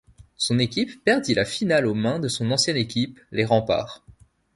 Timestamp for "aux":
1.85-1.93